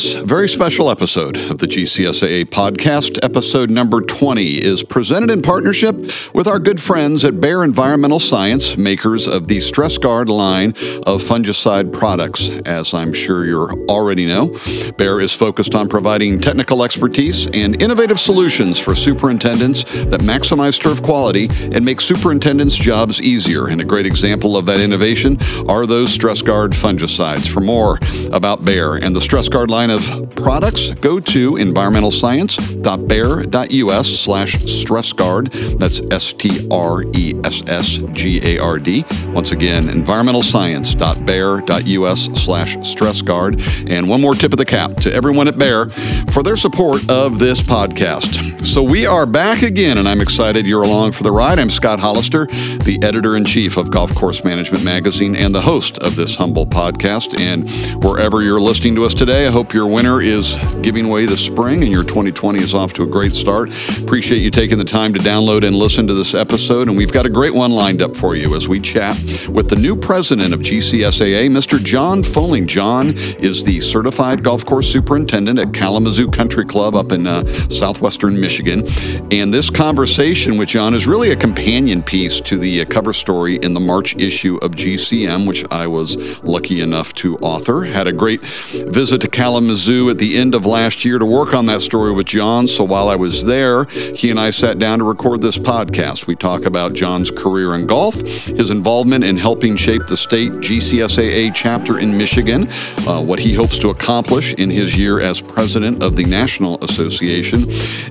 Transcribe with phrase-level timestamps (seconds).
[0.00, 5.94] This very special episode of the GCSAA podcast, episode number 20, is presented in partnership
[6.32, 10.70] with our good friends at Bayer Environmental Science, makers of the StressGard line
[11.06, 12.48] of fungicide products.
[12.64, 13.60] As I'm sure you
[13.90, 14.58] already know,
[14.96, 21.02] Bayer is focused on providing technical expertise and innovative solutions for superintendents that maximize turf
[21.02, 23.66] quality and make superintendents' jobs easier.
[23.66, 25.36] And a great example of that innovation
[25.68, 27.48] are those StressGard fungicides.
[27.48, 27.98] For more
[28.32, 35.78] about Bayer and the StressGard line of products, go to environmentalscience.bayer.us slash stressgard.
[35.78, 39.04] That's S-T-R-E-S-S-G-A-R-D.
[39.28, 43.90] Once again, environmentalscience.bayer.us slash stressgard.
[43.90, 45.88] And one more tip of the cap to everyone at Bayer
[46.30, 48.66] for their support of this podcast.
[48.66, 51.58] So we are back again, and I'm excited you're along for the ride.
[51.58, 56.36] I'm Scott Hollister, the editor-in-chief of Golf Course Management Magazine and the host of this
[56.36, 57.38] humble podcast.
[57.38, 57.70] And
[58.04, 61.82] wherever you're listening to us today, I hope your winter is giving way to spring
[61.82, 63.70] and your 2020 is off to a great start.
[63.98, 66.88] Appreciate you taking the time to download and listen to this episode.
[66.88, 69.16] And we've got a great one lined up for you as we chat
[69.48, 71.82] with the new president of GCSAA, Mr.
[71.82, 72.66] John Fulling.
[72.66, 78.40] John is the certified golf course superintendent at Kalamazoo Country Club up in uh, southwestern
[78.40, 78.84] Michigan.
[79.30, 83.56] And this conversation with John is really a companion piece to the uh, cover story
[83.56, 87.84] in the March issue of GCM, which I was lucky enough to author.
[87.84, 91.66] Had a great visit to Kalamazoo at the end of last year to work on
[91.66, 92.66] that story with John.
[92.66, 96.26] So while I was there, he and I sat down to record this podcast.
[96.26, 101.52] We talk about John's career in golf, his involvement in helping shape the state GCSAA
[101.54, 102.68] chapter in Michigan,
[103.06, 107.66] uh, what he hopes to accomplish in his year as president of the National Association.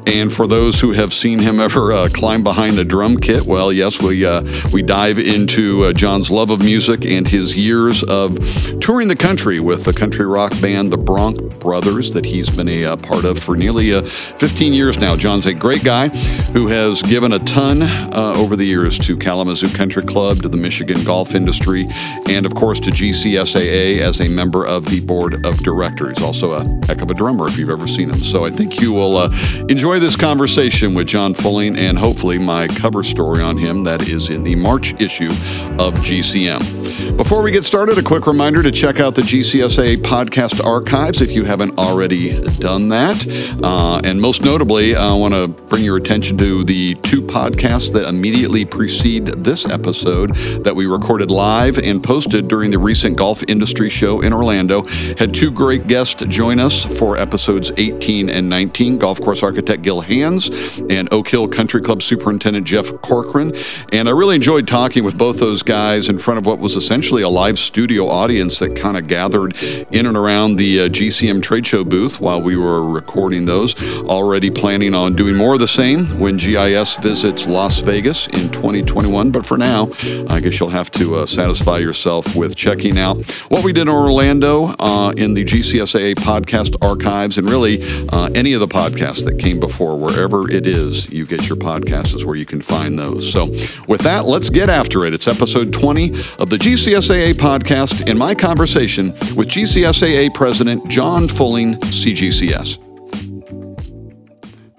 [0.05, 3.73] And for those who have seen him ever uh, climb behind a drum kit, well,
[3.73, 8.37] yes, we uh, we dive into uh, John's love of music and his years of
[8.79, 12.85] touring the country with the country rock band the Bronc Brothers that he's been a
[12.85, 15.15] uh, part of for nearly uh, 15 years now.
[15.15, 16.09] John's a great guy
[16.53, 20.57] who has given a ton uh, over the years to Kalamazoo Country Club, to the
[20.57, 21.87] Michigan golf industry,
[22.27, 26.21] and of course to GCSAA as a member of the board of directors.
[26.21, 28.23] Also a heck of a drummer if you've ever seen him.
[28.23, 29.29] So I think you will uh,
[29.69, 34.29] enjoy this conversation with John Fulling and hopefully my cover story on him that is
[34.29, 35.31] in the March issue
[35.79, 36.79] of GCM.
[37.17, 41.28] Before we get started, a quick reminder to check out the GCSAA podcast archives if
[41.29, 43.25] you haven't already done that.
[43.63, 48.07] Uh, and most notably, I want to bring your attention to the two podcasts that
[48.07, 53.89] immediately precede this episode that we recorded live and posted during the recent golf industry
[53.89, 54.83] show in Orlando.
[55.17, 60.01] Had two great guests join us for episodes 18 and 19 golf course architect Gil
[60.01, 60.49] Hanse
[60.89, 63.55] and Oak Hill Country Club Superintendent Jeff Corcoran.
[63.91, 67.21] And I really enjoyed talking with both those guys in front of what was essentially
[67.21, 70.89] a live studio audience that kind of gathered in and around the uh,
[71.19, 73.75] GCM trade show booth while we were recording those.
[74.03, 79.29] Already planning on doing more of the same when GIS visits Las Vegas in 2021.
[79.29, 79.89] But for now,
[80.29, 83.17] I guess you'll have to uh, satisfy yourself with checking out
[83.49, 88.53] what we did in Orlando uh, in the GCSAA podcast archives and really uh, any
[88.53, 92.37] of the podcasts that came before, wherever it is you get your podcasts, is where
[92.37, 93.29] you can find those.
[93.29, 93.47] So,
[93.87, 95.13] with that, let's get after it.
[95.13, 101.73] It's episode 20 of the GCSAA podcast in my conversation with GCSAA President John Fulling,
[101.75, 102.77] CGCS.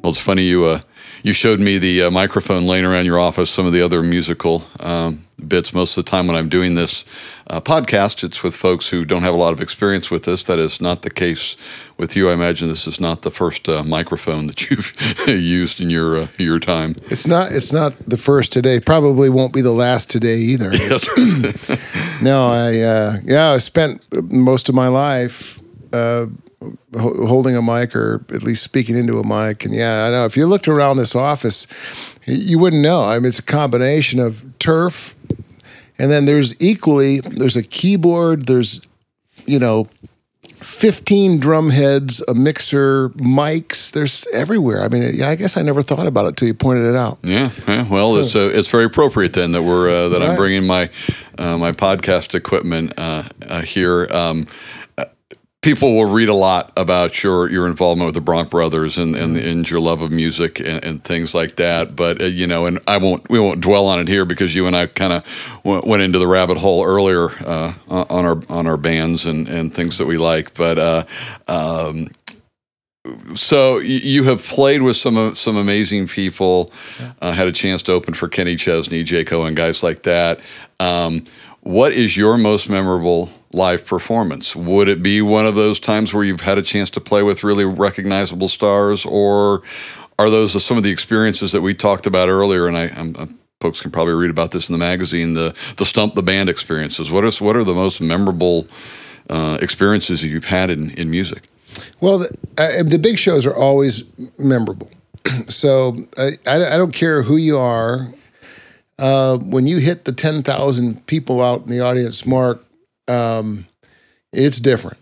[0.00, 0.80] Well, it's funny you uh,
[1.24, 3.50] you showed me the uh, microphone laying around your office.
[3.50, 5.74] Some of the other musical um, bits.
[5.74, 7.04] Most of the time when I'm doing this
[7.48, 10.44] uh, podcast, it's with folks who don't have a lot of experience with this.
[10.44, 11.56] That is not the case
[11.98, 12.30] with you.
[12.30, 14.94] I imagine this is not the first uh, microphone that you've
[15.26, 16.94] used in your uh, your time.
[17.10, 17.50] It's not.
[17.50, 18.78] It's not the first today.
[18.78, 20.70] Probably won't be the last today either.
[20.80, 21.08] Yes.
[22.22, 25.59] no, I uh, yeah, I spent most of my life
[25.92, 26.26] uh,
[26.94, 29.64] ho- holding a mic or at least speaking into a mic.
[29.64, 31.66] And yeah, I know if you looked around this office,
[32.26, 33.04] you wouldn't know.
[33.04, 35.16] I mean, it's a combination of turf,
[35.98, 38.46] and then there's equally there's a keyboard.
[38.46, 38.80] There's
[39.46, 39.88] you know
[40.62, 43.90] 15 drum heads, a mixer, mics.
[43.92, 44.82] There's everywhere.
[44.82, 47.18] I mean, yeah, I guess I never thought about it till you pointed it out.
[47.22, 47.88] Yeah, yeah.
[47.88, 50.90] Well, it's uh, it's very appropriate then that we're uh, that I'm bringing my
[51.38, 54.06] uh, my podcast equipment uh, uh, here.
[54.10, 54.46] Um,
[55.62, 59.36] people will read a lot about your your involvement with the Bronc Brothers and and,
[59.36, 61.94] and your love of music and, and things like that.
[61.94, 64.66] But uh, you know, and I won't we won't dwell on it here because you
[64.66, 68.66] and I kind of went, went into the rabbit hole earlier uh, on our on
[68.66, 70.54] our bands and and things that we like.
[70.54, 71.04] But uh,
[71.48, 72.08] um,
[73.34, 76.72] so you have played with some some amazing people.
[77.20, 79.24] Uh, had a chance to open for Kenny Chesney, J.
[79.24, 80.40] Cole, and guys like that.
[80.80, 81.24] Um,
[81.62, 84.54] what is your most memorable live performance?
[84.56, 87.44] Would it be one of those times where you've had a chance to play with
[87.44, 89.62] really recognizable stars, or
[90.18, 92.66] are those some of the experiences that we talked about earlier?
[92.66, 95.34] And I, I'm, I'm, folks can probably read about this in the magazine.
[95.34, 97.10] The the stump the band experiences.
[97.10, 98.66] What is what are the most memorable
[99.28, 101.44] uh, experiences you've had in in music?
[102.00, 104.02] Well, the, uh, the big shows are always
[104.38, 104.90] memorable.
[105.48, 108.08] so I, I, I don't care who you are.
[109.00, 112.64] Uh, when you hit the 10,000 people out in the audience mark,
[113.08, 113.66] um,
[114.32, 114.98] it's different.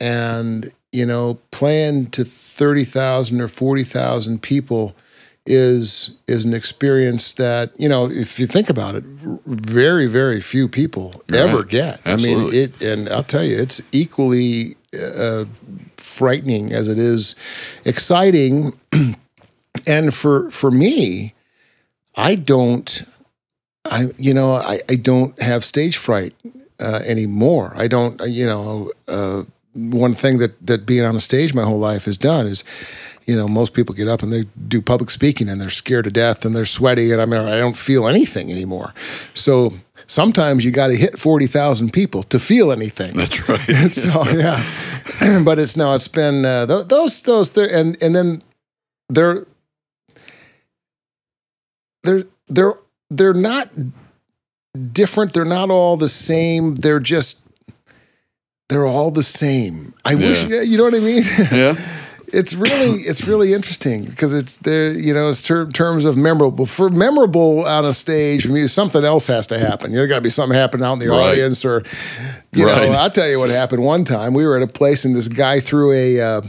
[0.00, 4.94] And, you know, playing to 30,000 or 40,000 people
[5.46, 9.04] is is an experience that you know if you think about it
[9.44, 12.46] very very few people ever get Absolutely.
[12.46, 15.44] i mean it and i'll tell you it's equally uh,
[15.98, 17.34] frightening as it is
[17.84, 18.72] exciting
[19.86, 21.34] and for for me
[22.14, 23.02] i don't
[23.84, 26.34] i you know i, I don't have stage fright
[26.80, 29.44] uh, anymore i don't you know uh,
[29.74, 32.64] one thing that that being on a stage my whole life has done is
[33.26, 36.10] you know, most people get up and they do public speaking and they're scared to
[36.10, 38.94] death and they're sweaty and I mean, I don't feel anything anymore.
[39.32, 39.72] So
[40.06, 43.16] sometimes you got to hit 40,000 people to feel anything.
[43.16, 43.90] That's right.
[43.90, 44.62] so, yeah.
[45.44, 48.42] but it's no, it's been uh, those, those, there, and, and then
[49.08, 49.46] they're,
[52.02, 52.74] they're, they're,
[53.10, 53.68] they're not
[54.92, 55.32] different.
[55.32, 56.74] They're not all the same.
[56.74, 57.42] They're just,
[58.68, 59.94] they're all the same.
[60.04, 60.28] I yeah.
[60.28, 61.22] wish, you know what I mean?
[61.52, 61.74] Yeah
[62.34, 66.66] it's really it's really interesting because it's there you know it's ter- terms of memorable
[66.66, 70.16] for memorable on a stage for me something else has to happen you know, got
[70.16, 71.30] to be something happening out in the right.
[71.30, 71.82] audience or
[72.52, 72.90] you right.
[72.90, 75.28] know i'll tell you what happened one time we were at a place and this
[75.28, 76.42] guy threw a uh,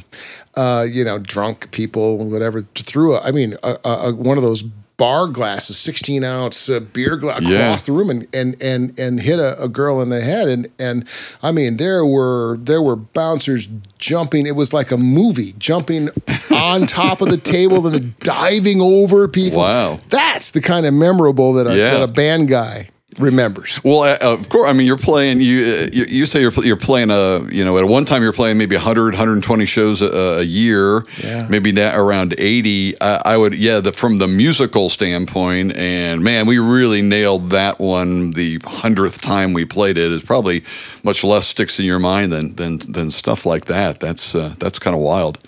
[0.56, 4.64] uh, you know drunk people whatever threw a, i mean a, a, one of those
[4.98, 7.60] bar glasses, 16 ounce uh, beer glass yeah.
[7.60, 10.48] across the room and, and, and, and hit a, a, girl in the head.
[10.48, 11.08] And, and
[11.44, 14.48] I mean, there were, there were bouncers jumping.
[14.48, 16.10] It was like a movie jumping
[16.52, 19.60] on top of the table and diving over people.
[19.60, 20.00] Wow.
[20.10, 21.92] That's the kind of memorable that a, yeah.
[21.92, 22.90] that a band guy
[23.20, 23.80] remembers.
[23.84, 24.70] Well, uh, of course.
[24.70, 25.42] I mean, you're playing.
[25.42, 28.34] You uh, you, you, say you're you're playing a you know at one time you're
[28.34, 31.06] playing maybe 100 120 shows a, a year.
[31.24, 31.48] Yeah.
[31.50, 33.02] Maybe around 80.
[33.02, 33.80] I, I would yeah.
[33.80, 38.32] The, from the musical standpoint, and man, we really nailed that one.
[38.32, 40.64] The hundredth time we played it is probably
[41.04, 44.00] much less sticks in your mind than than than stuff like that.
[44.00, 45.40] That's uh, that's kind of wild.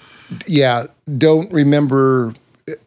[0.46, 0.88] Yeah.
[1.18, 2.34] Don't remember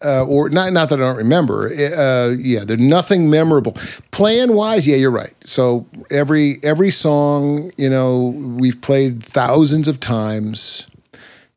[0.04, 1.68] uh, or not not that I don't remember.
[1.68, 3.72] Uh, yeah, there's nothing memorable.
[4.10, 5.34] Plan wise, yeah, you're right.
[5.44, 10.86] So every every song, you know, we've played thousands of times.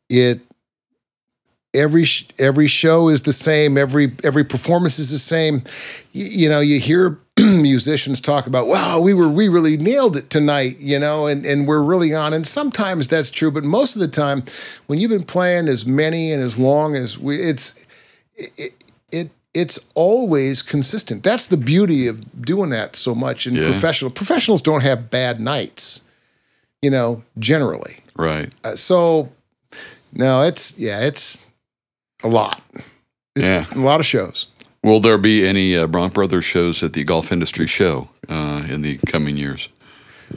[0.08, 0.40] It
[1.74, 2.06] every
[2.38, 3.76] every show is the same.
[3.76, 5.62] Every every performance is the same.
[6.12, 10.30] You, you know, you hear musicians talk about, "Wow, we were we really nailed it
[10.30, 12.32] tonight," you know, and and we're really on.
[12.32, 14.44] And sometimes that's true, but most of the time,
[14.86, 17.84] when you've been playing as many and as long as we, it's
[18.36, 18.72] it,
[19.12, 21.22] it it's always consistent.
[21.22, 23.62] That's the beauty of doing that so much in yeah.
[23.62, 24.10] professional.
[24.10, 26.02] Professionals don't have bad nights,
[26.82, 27.98] you know, generally.
[28.16, 28.52] Right.
[28.64, 29.30] Uh, so,
[30.12, 31.38] no, it's yeah, it's
[32.24, 32.60] a lot.
[33.36, 34.48] It's yeah, a lot of shows.
[34.82, 38.82] Will there be any uh, Bronk Brothers shows at the Golf Industry Show uh, in
[38.82, 39.68] the coming years?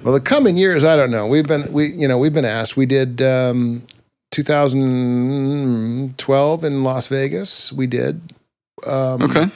[0.04, 1.28] Well, the coming years, I don't know.
[1.28, 2.78] We've been we you know we've been asked.
[2.78, 3.88] We did um,
[4.32, 7.74] 2012 in Las Vegas.
[7.74, 8.22] We did.
[8.86, 9.48] Um, okay.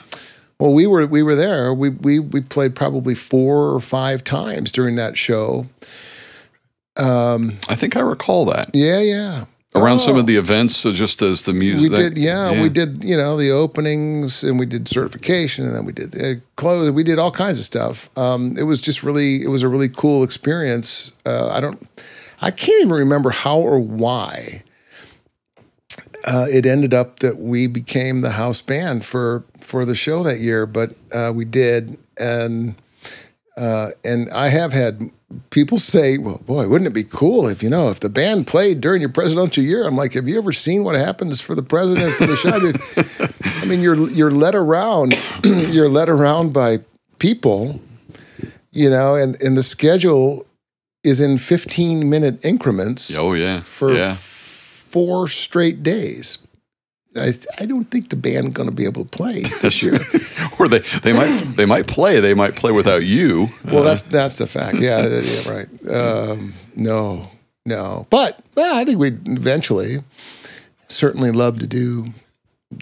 [0.58, 1.74] Well, we were we were there.
[1.74, 5.66] We we we played probably four or five times during that show.
[6.96, 8.70] Um, I think I recall that.
[8.74, 9.44] Yeah, yeah.
[9.74, 9.98] Around oh.
[9.98, 10.26] some of oh.
[10.26, 11.90] the events, so just as the music.
[11.90, 15.74] We did, yeah, yeah, We did, you know, the openings, and we did certification, and
[15.74, 16.90] then we did uh, clothes.
[16.90, 18.10] We did all kinds of stuff.
[18.18, 21.12] Um, it was just really, it was a really cool experience.
[21.24, 21.88] Uh, I don't,
[22.42, 24.64] I can't even remember how or why
[26.24, 30.38] uh, it ended up that we became the house band for for the show that
[30.38, 30.66] year.
[30.66, 32.74] But uh, we did, and
[33.56, 35.10] uh, and I have had
[35.50, 38.80] people say, "Well, boy, wouldn't it be cool if you know if the band played
[38.80, 42.12] during your presidential year?" I'm like, "Have you ever seen what happens for the president
[42.14, 46.80] for the show?" I mean, you're you're led around, you're led around by
[47.18, 47.80] people,
[48.72, 50.46] you know, and and the schedule
[51.04, 53.16] is in 15 minute increments.
[53.16, 54.16] Oh yeah, for yeah
[54.92, 56.38] four straight days.
[57.16, 59.98] I, I don't think the band going to be able to play this year.
[60.58, 62.20] or they, they might they might play.
[62.20, 63.48] They might play without you.
[63.64, 64.78] Well, uh, that's that's the fact.
[64.78, 65.68] Yeah, yeah, right.
[65.90, 67.30] Um, no,
[67.66, 68.06] no.
[68.10, 70.02] But well, I think we'd eventually
[70.88, 72.14] certainly love to do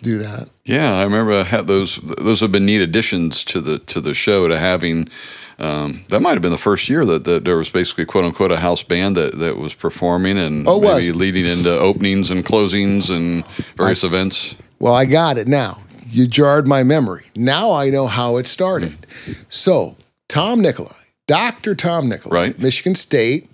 [0.03, 0.49] do that.
[0.65, 1.97] Yeah, I remember ha- those.
[1.97, 4.47] Those have been neat additions to the to the show.
[4.47, 5.09] To having
[5.61, 8.51] um, that might have been the first year that, that there was basically quote unquote
[8.53, 11.15] a house band that, that was performing and Oh, maybe was.
[11.17, 14.55] leading into openings and closings and various events.
[14.79, 15.81] Well, I got it now.
[16.09, 17.27] You jarred my memory.
[17.37, 19.07] Now I know how it started.
[19.49, 19.97] So,
[20.29, 20.93] Thom Nikolai,
[21.27, 21.75] Dr.
[21.75, 22.59] Thom Nikolai, Right.
[22.59, 23.49] Michigan State,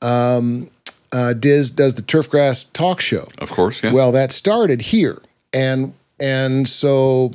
[0.00, 0.70] um,
[1.12, 3.28] uh, does, does the Turfgrass talk show.
[3.38, 3.92] Of course, yeah.
[3.92, 5.18] Well, that started here,
[5.52, 7.32] and and so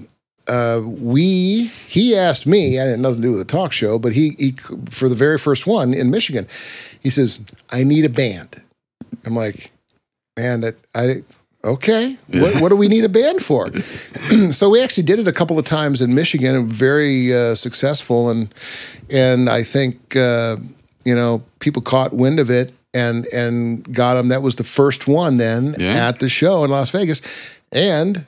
[0.47, 2.79] uh, we he asked me.
[2.79, 4.51] I had nothing to do with the talk show, but he, he
[4.89, 6.47] for the very first one in Michigan,
[7.01, 7.39] he says,
[7.71, 8.61] "I need a band."
[9.25, 9.71] I'm like,
[10.37, 11.23] "Man, that I."
[11.63, 13.71] Okay, what, what do we need a band for?
[14.51, 18.29] so we actually did it a couple of times in Michigan, and very uh, successful,
[18.29, 18.53] and
[19.09, 20.57] and I think uh,
[21.05, 24.27] you know people caught wind of it and and got them.
[24.27, 26.07] That was the first one then Yeah.
[26.07, 27.19] at the show in Las Vegas,
[27.71, 28.27] and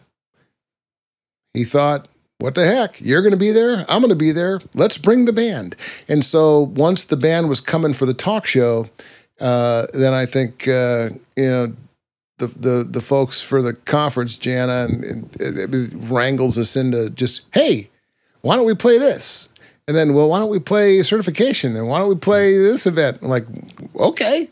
[1.57, 2.07] he thought,
[2.39, 3.01] "What the heck?
[3.01, 3.85] You're going to be there.
[3.89, 4.61] I'm going to be there.
[4.73, 5.75] Let's bring the band."
[6.07, 8.89] And so once the band was coming for the talk show,
[9.39, 11.73] uh, then I think uh, you know
[12.37, 17.89] the, the the folks for the conference, Jana, and, and wrangles us into just, hey,
[18.41, 19.49] why don't we play this?
[19.87, 21.75] And then, well, why don't we play certification?
[21.75, 23.19] And why don't we play this event?
[23.21, 23.45] I'm like,
[23.95, 24.49] okay,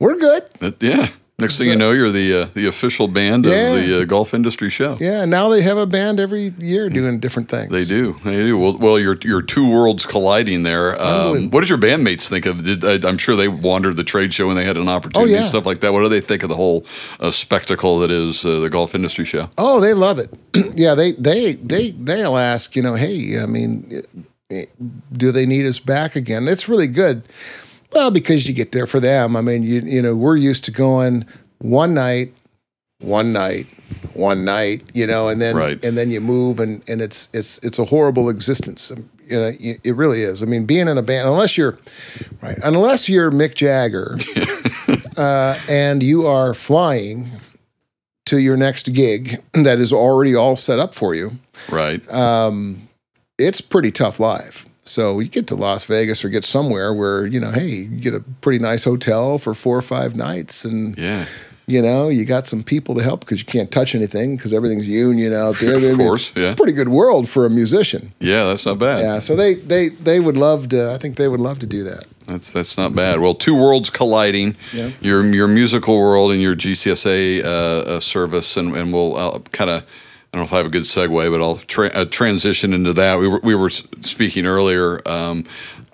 [0.00, 0.42] we're good.
[0.80, 1.08] Yeah.
[1.38, 3.74] Next thing So- you know, you're the uh, the official band Yeah.
[3.74, 4.96] of the uh, golf industry show.
[4.98, 5.26] Yeah.
[5.26, 7.70] Now they have a band every year doing different things.
[7.70, 8.16] They do.
[8.24, 8.56] They do.
[8.56, 10.98] Well, well, your your two worlds colliding there.
[10.98, 12.64] Um, what did your bandmates think of?
[12.64, 15.36] Did, I, I'm sure they wandered the trade show when they had an opportunity, Oh,
[15.36, 15.42] yeah.
[15.42, 15.92] stuff like that.
[15.92, 16.86] What do they think of the whole
[17.20, 19.50] uh, spectacle that is uh, the golf industry show?
[19.58, 20.32] Oh, they love it.
[20.74, 24.00] yeah, they they they they'll ask, you know, hey, I mean,
[24.50, 24.64] eh,
[25.12, 26.48] do they need us back again?
[26.48, 27.24] It's really good.
[27.96, 29.36] Well, because you get there for them.
[29.36, 31.24] I mean, you you know, we're used to going
[31.60, 32.30] one night,
[33.00, 33.66] one night,
[34.12, 35.82] one night, you know, and then Right.
[35.82, 38.90] and then you move, and and it's it's it's a horrible existence.
[38.90, 40.42] Um, You know, it really is.
[40.42, 41.78] I mean, being in a band, unless you're
[42.42, 44.18] right, unless you're Mick Jagger,
[45.16, 47.30] uh, and you are flying
[48.26, 51.38] to your next gig that is already all set up for you,
[51.70, 52.02] Right.
[52.12, 52.88] um,
[53.38, 54.65] it's pretty tough life.
[54.88, 58.14] So you get to Las Vegas or get somewhere where you know, hey, you get
[58.14, 61.24] a pretty nice hotel for four or five nights, and yeah.
[61.66, 64.88] you know, you got some people to help because you can't touch anything because everything's
[64.88, 65.76] union out there.
[65.90, 66.52] Of course, it's yeah.
[66.52, 68.12] a pretty good world for a musician.
[68.20, 68.44] Yeah.
[68.44, 69.00] That's not bad.
[69.02, 70.92] Yeah, so they they they would love to.
[70.92, 72.06] I think they would love to do that.
[72.26, 73.20] That's that's not bad.
[73.20, 74.56] Well, two worlds colliding.
[74.72, 74.90] Yeah.
[75.00, 79.86] Your your musical world and your GCSA uh, uh, service, and and we'll kind of.
[80.32, 82.92] I don't know if I have a good segue, but I'll tra- uh, transition into
[82.94, 83.18] that.
[83.18, 85.44] We were we were speaking earlier um,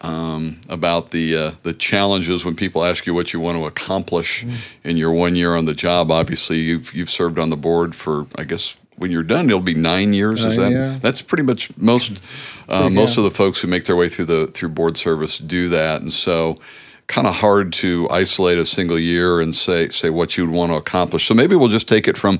[0.01, 4.45] um, about the uh, the challenges when people ask you what you want to accomplish
[4.85, 6.11] in your one year on the job.
[6.11, 9.75] Obviously, you've you've served on the board for I guess when you're done, it'll be
[9.75, 10.45] nine years.
[10.45, 10.99] Is that yeah.
[11.01, 12.21] that's pretty much most
[12.69, 15.39] uh, Pretty- most of the folks who make their way through the through board service
[15.39, 16.59] do that, and so
[17.07, 20.77] kind of hard to isolate a single year and say say what you'd want to
[20.77, 21.27] accomplish.
[21.27, 22.39] So maybe we'll just take it from.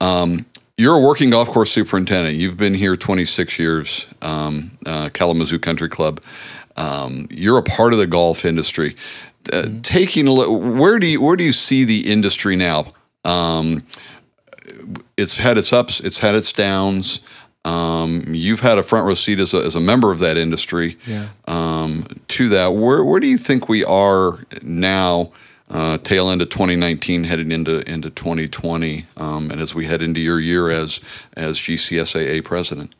[0.00, 0.46] Um,
[0.82, 2.36] you're a working golf course superintendent.
[2.36, 6.20] You've been here 26 years, um, uh, Kalamazoo Country Club.
[6.76, 8.96] Um, you're a part of the golf industry.
[9.52, 12.92] Uh, Taking a look, where do you where do you see the industry now?
[13.24, 13.84] Um,
[15.16, 17.20] it's had its ups, it's had its downs.
[17.64, 20.96] Um, you've had a front row seat as a, as a member of that industry.
[21.06, 21.28] Yeah.
[21.46, 25.30] Um, to that, where where do you think we are now?
[25.72, 30.20] Uh, tail end of 2019, heading into into 2020, um, and as we head into
[30.20, 31.00] your year as
[31.36, 32.94] as GCSAA president.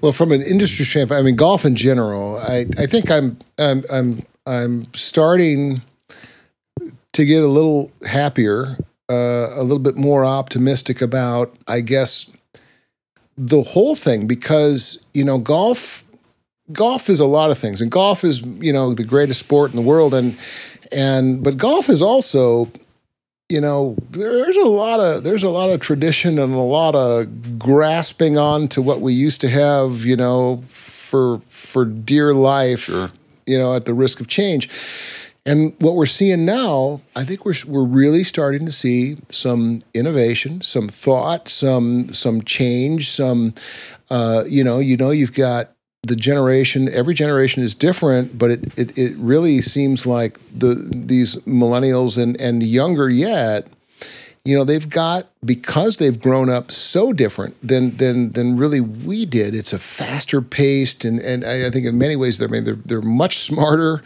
[0.00, 3.84] Well, from an industry standpoint, I mean, golf in general, I, I think I'm I'm
[3.92, 5.82] I'm I'm starting
[7.12, 8.76] to get a little happier,
[9.10, 12.30] uh, a little bit more optimistic about, I guess,
[13.36, 16.04] the whole thing because you know golf
[16.72, 19.76] golf is a lot of things and golf is you know the greatest sport in
[19.76, 20.36] the world and
[20.92, 22.70] and but golf is also
[23.48, 27.58] you know there's a lot of there's a lot of tradition and a lot of
[27.58, 33.10] grasping on to what we used to have you know for for dear life Sure.
[33.46, 34.68] you know at the risk of change
[35.46, 40.60] and what we're seeing now i think we're we're really starting to see some innovation
[40.60, 43.54] some thought some some change some
[44.10, 45.70] uh, you know you know you've got
[46.08, 51.36] the generation every generation is different but it, it, it really seems like the these
[51.36, 53.68] millennials and, and younger yet
[54.44, 59.26] you know they've got because they've grown up so different than than than really we
[59.26, 62.52] did it's a faster paced and and I, I think in many ways they're I
[62.52, 64.02] mean they're, they're much smarter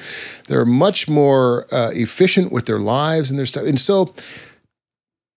[0.49, 3.64] they're much more uh, efficient with their lives and their stuff.
[3.64, 4.14] And so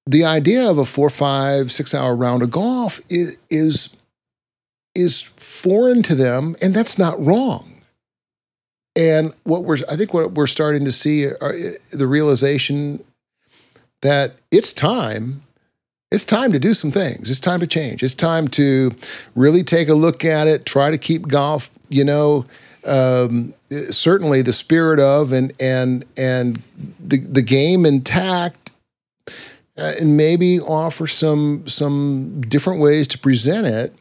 [0.05, 3.95] the idea of a four, five, six hour round of golf is is
[4.95, 7.81] is foreign to them, and that's not wrong.
[8.95, 11.53] And what we're, I think, what we're starting to see are
[11.91, 13.03] the realization
[14.01, 15.43] that it's time.
[16.11, 17.29] It's time to do some things.
[17.29, 18.03] It's time to change.
[18.03, 18.91] It's time to
[19.35, 20.65] really take a look at it.
[20.65, 22.45] Try to keep golf, you know,
[22.85, 23.53] um,
[23.89, 26.61] certainly the spirit of and and and
[26.99, 28.71] the the game intact,
[29.77, 33.93] uh, and maybe offer some some different ways to present it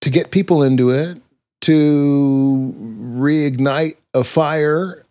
[0.00, 1.18] to get people into it,
[1.62, 5.04] to reignite a fire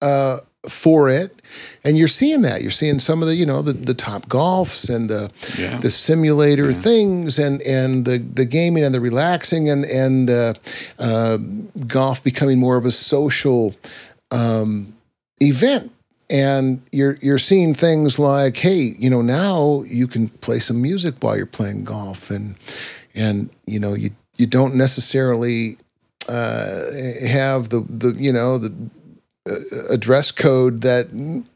[0.00, 1.40] uh, for it.
[1.84, 2.62] And you're seeing that.
[2.62, 5.78] You're seeing some of the, you know, the, the Topgolfs and the yeah.
[5.78, 6.78] the simulator yeah.
[6.78, 10.54] things and and the the gaming and the relaxing and and uh,
[10.98, 11.38] uh,
[11.86, 13.74] golf becoming more of a social
[14.30, 14.96] um,
[15.40, 15.92] event.
[16.30, 21.16] And you're you're seeing things like, hey, you know, now you can play some music
[21.20, 22.56] while you're playing golf, and
[23.14, 25.78] and you know you you don't necessarily
[26.28, 26.90] uh,
[27.24, 28.74] have the the you know the
[29.88, 31.08] a dress code that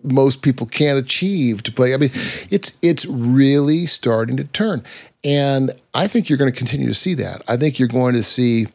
[0.03, 1.95] most people can't achieve to play.
[1.95, 2.11] I mean,
[2.49, 4.85] it's it's really starting to turn,
[5.25, 7.43] and I think you're going to continue to see that.
[7.49, 8.69] I think you're going to see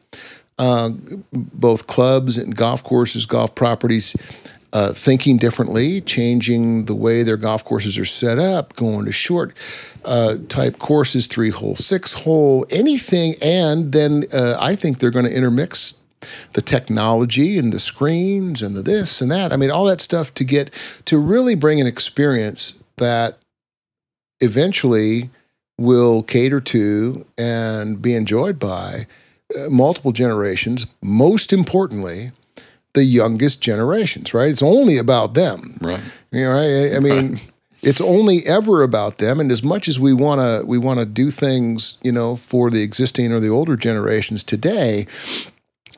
[0.60, 0.89] uh,
[1.32, 4.13] both clubs and golf courses, golf properties.
[4.74, 9.54] Uh, thinking differently, changing the way their golf courses are set up, going to short
[10.06, 13.34] uh, type courses, three hole, six hole, anything.
[13.42, 15.96] And then uh, I think they're going to intermix
[16.54, 19.51] the technology and the screens and the this and that.
[19.51, 20.72] I mean, all that stuff to get
[21.06, 23.40] to really bring an experience that
[24.40, 25.30] eventually
[25.78, 29.08] will cater to and be enjoyed by
[29.56, 30.86] uh, multiple generations.
[31.01, 32.32] Most importantly,
[32.93, 34.50] the youngest generations, right?
[34.50, 35.77] It's only about them.
[35.81, 36.01] Right.
[36.31, 37.51] You know, I, I mean, right.
[37.81, 39.39] it's only ever about them.
[39.39, 42.69] And as much as we want to, we want to do things, you know, for
[42.69, 45.07] the existing or the older generations today,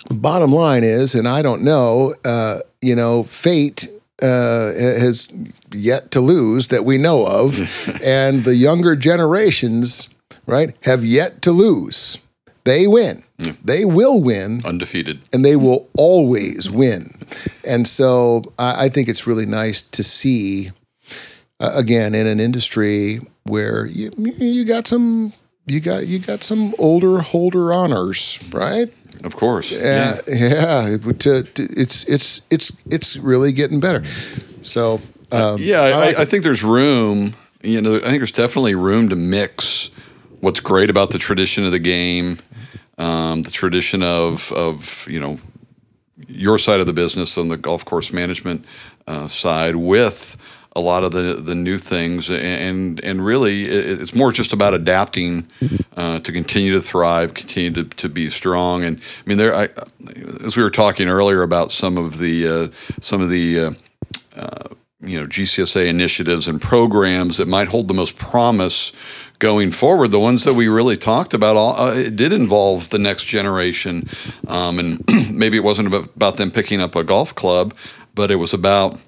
[0.10, 3.88] bottom line is, and I don't know, uh, you know, fate
[4.22, 5.28] uh, has
[5.72, 7.60] yet to lose that we know of,
[8.04, 10.10] and the younger generations,
[10.46, 12.18] right, have yet to lose.
[12.64, 13.24] They win.
[13.40, 13.58] Mm.
[13.64, 14.62] They will win.
[14.66, 15.22] Undefeated.
[15.34, 17.18] And they will always win.
[17.66, 20.72] And so I, I think it's really nice to see,
[21.60, 25.34] uh, again, in an industry where you, you got some
[25.66, 28.92] you got you got some older holder honors, right?
[29.24, 29.72] Of course.
[29.72, 30.90] Yeah, yeah.
[30.90, 30.98] yeah.
[31.20, 34.04] To, to, it's it's it's it's really getting better.
[34.62, 35.00] So
[35.32, 37.34] um, yeah, I, I, I, think there's room.
[37.62, 39.90] You know, I think there's definitely room to mix
[40.42, 42.38] what's great about the tradition of the game,
[43.04, 45.38] um, the tradition of of you know
[46.28, 48.66] your side of the business on the golf course management
[49.08, 50.38] uh, side with
[50.76, 55.46] a lot of the the new things, and and really it's more just about adapting
[55.98, 58.84] uh, to continue to thrive, continue to, to be strong.
[58.84, 59.70] And I mean, there, I,
[60.44, 62.68] as we were talking earlier about some of the uh,
[63.02, 63.72] some of the uh,
[64.36, 68.94] uh you know GCSA initiatives and programs that might hold the most promise
[69.40, 70.10] going forward.
[70.10, 74.08] The ones that we really talked about, all, uh, it did involve the next generation,
[74.48, 77.76] um, and maybe it wasn't about, about them picking up a golf club,
[78.16, 79.02] but it was about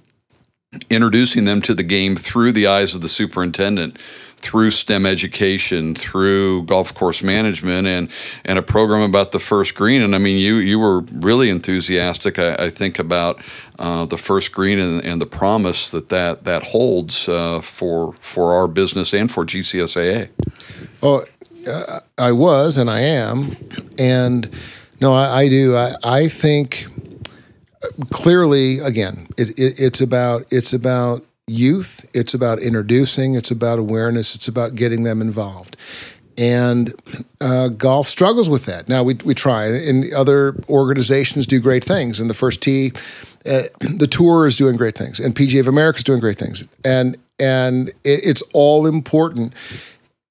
[0.90, 3.98] introducing them to the game through the eyes of the superintendent
[4.46, 8.10] through STEM education, through golf course management, and
[8.46, 10.04] and a program about the first green.
[10.04, 12.38] And I mean, you you were really enthusiastic.
[12.38, 13.42] I, I think about
[13.80, 18.54] uh, the first green and, and, the promise that that that holds uh, for for
[18.54, 20.30] our business and for GCSAA.
[21.02, 21.24] Oh,
[21.68, 23.58] uh, I was and I am,
[23.98, 24.48] and
[25.02, 25.76] no, I, I do.
[25.76, 26.86] I I think
[28.12, 32.10] clearly, again, it, it, it's about it's about youth.
[32.14, 33.36] It's about introducing.
[33.36, 34.36] It's about awareness.
[34.36, 35.78] It's about getting them involved.
[36.38, 36.94] And
[37.40, 38.90] uh, golf struggles with that.
[38.90, 42.20] Now we we try, and other organizations do great things.
[42.20, 42.92] And the first tee,
[43.46, 46.66] uh, the tour is doing great things, and PGA of America is doing great things.
[46.84, 49.54] And and it, it's all important.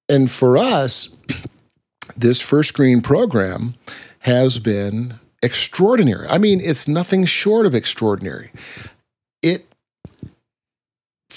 [0.07, 1.09] And for us,
[2.17, 3.75] this first green program
[4.21, 6.27] has been extraordinary.
[6.29, 8.51] I mean, it's nothing short of extraordinary.
[9.43, 9.67] It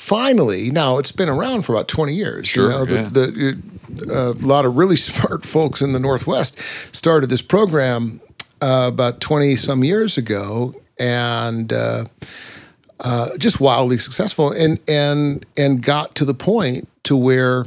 [0.08, 2.48] finally, now it's been around for about 20 years.
[2.48, 2.66] Sure.
[2.66, 3.54] You know, the, yeah.
[3.90, 6.58] the, uh, a lot of really smart folks in the Northwest
[6.96, 8.22] started this program
[8.62, 12.06] uh, about 20 some years ago and uh,
[13.02, 17.66] uh, just wildly successful and, and, and got to the point to where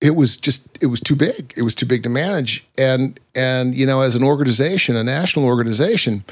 [0.00, 3.74] it was just it was too big it was too big to manage and and
[3.74, 6.22] you know as an organization a national organization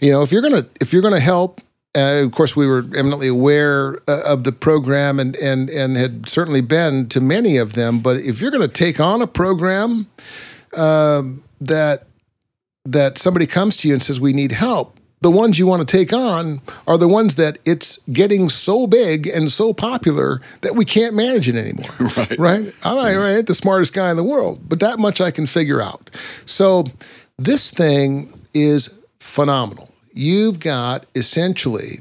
[0.00, 1.60] you know if you're gonna if you're gonna help
[1.96, 6.28] uh, of course, we were eminently aware uh, of the program and and and had
[6.28, 8.00] certainly been to many of them.
[8.00, 10.06] But if you're going to take on a program
[10.76, 12.06] um, that
[12.84, 15.96] that somebody comes to you and says we need help, the ones you want to
[15.96, 20.84] take on are the ones that it's getting so big and so popular that we
[20.84, 21.90] can't manage it anymore.
[22.16, 22.38] Right.
[22.38, 22.74] Right?
[22.84, 25.46] I'm not, I ain't the smartest guy in the world, but that much I can
[25.46, 26.10] figure out.
[26.44, 26.84] So
[27.38, 29.90] this thing is phenomenal.
[30.16, 32.00] You've got essentially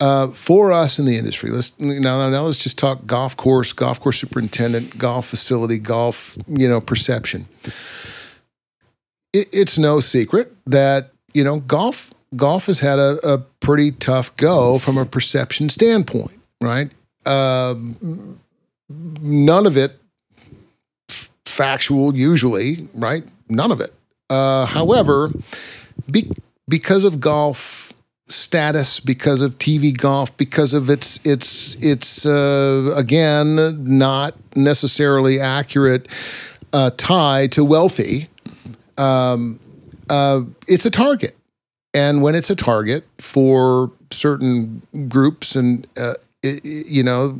[0.00, 1.50] uh, for us in the industry.
[1.50, 6.68] Let's now, now let's just talk golf course, golf course superintendent, golf facility, golf you
[6.68, 7.46] know perception.
[9.32, 14.34] It, it's no secret that you know golf golf has had a, a pretty tough
[14.36, 16.90] go from a perception standpoint, right?
[17.26, 18.40] Um,
[18.88, 19.98] none of it
[21.10, 23.22] f- factual, usually, right?
[23.48, 23.92] None of it.
[24.30, 25.30] Uh, however,
[26.10, 26.30] be,
[26.68, 27.92] because of golf
[28.26, 36.08] status, because of TV golf, because of its its its uh, again not necessarily accurate
[36.72, 38.28] uh, tie to wealthy,
[38.98, 39.58] um,
[40.10, 41.36] uh, it's a target.
[41.94, 47.38] And when it's a target for certain groups, and uh, it, you know,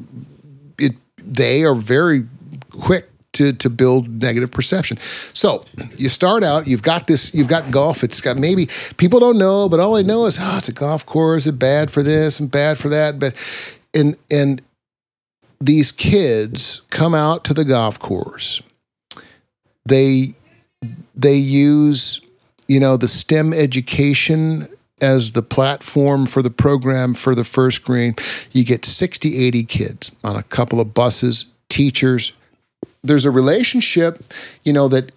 [0.78, 2.26] it they are very
[2.70, 4.98] quick to to build negative perception.
[5.32, 5.64] So
[5.96, 8.04] you start out, you've got this, you've got golf.
[8.04, 11.06] It's got maybe people don't know, but all they know is oh, it's a golf
[11.06, 11.46] course.
[11.46, 13.18] It's bad for this and bad for that.
[13.18, 13.34] But
[13.94, 14.62] and and
[15.60, 18.62] these kids come out to the golf course.
[19.86, 20.34] They
[21.14, 22.20] they use
[22.68, 24.68] you know the STEM education
[25.00, 28.14] as the platform for the program for the first green.
[28.52, 32.32] You get 60, 80 kids on a couple of buses, teachers.
[33.02, 35.12] There's a relationship, you know, that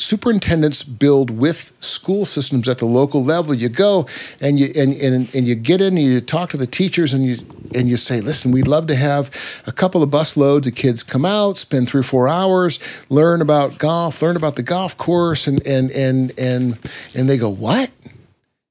[0.00, 3.52] superintendents build with school systems at the local level.
[3.52, 4.06] You go
[4.40, 7.24] and you and, and, and you get in and you talk to the teachers and
[7.24, 7.36] you
[7.74, 9.30] and you say, listen, we'd love to have
[9.66, 12.78] a couple of bus loads of kids come out, spend three or four hours,
[13.10, 16.78] learn about golf, learn about the golf course, and and and and
[17.14, 17.90] and they go, What?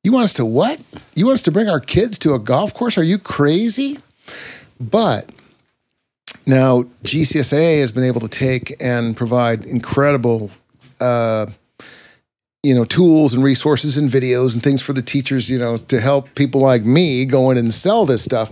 [0.04, 0.80] You want us to what?
[1.14, 2.98] You want us to bring our kids to a golf course?
[2.98, 4.00] Are you crazy?
[4.80, 5.30] But
[6.46, 10.52] now GCSA has been able to take and provide incredible
[11.00, 11.48] uh,
[12.64, 16.00] you know tools and resources and videos and things for the teachers you know to
[16.00, 18.52] help people like me go in and sell this stuff.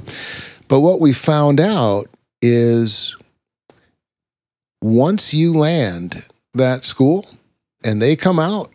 [0.68, 2.08] But what we found out
[2.42, 3.16] is
[4.82, 7.26] once you land that school
[7.84, 8.72] and they come out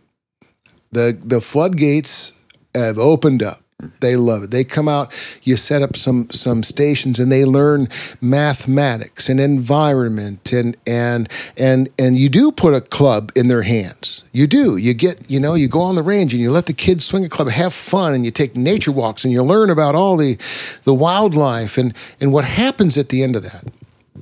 [0.91, 2.33] the the floodgates
[2.75, 3.62] have opened up
[3.99, 4.51] they love it.
[4.51, 7.87] They come out, you set up some some stations and they learn
[8.21, 14.23] mathematics and environment and and and and you do put a club in their hands.
[14.31, 14.77] You do.
[14.77, 17.25] You get, you know, you go on the range and you let the kids swing
[17.25, 20.37] a club, have fun and you take nature walks and you learn about all the
[20.83, 23.65] the wildlife and and what happens at the end of that.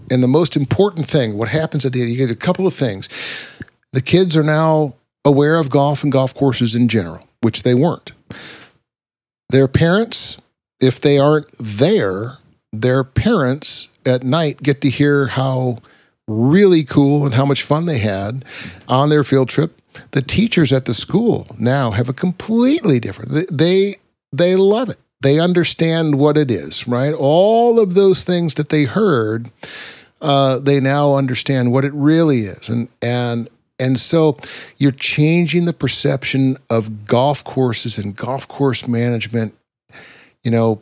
[0.10, 2.74] And the most important thing, what happens at the end, you get a couple of
[2.74, 3.08] things.
[3.92, 8.12] The kids are now aware of golf and golf courses in general, which they weren't
[9.52, 10.38] their parents,
[10.80, 12.38] if they aren't there,
[12.74, 15.78] their parents at night get to hear how
[16.28, 18.46] really cool and how much fun they had
[18.88, 19.78] on their field trip.
[20.12, 23.50] The teachers at the school now have a completely different.
[23.52, 23.96] They
[24.34, 24.98] they, love it.
[25.20, 27.14] They understand what it is, right?
[27.14, 29.52] All of those things that they heard,
[30.22, 33.50] uh, they now understand what it really is, and and
[33.82, 34.38] and so
[34.78, 39.54] you're changing the perception of golf courses and golf course management,
[40.44, 40.82] you know,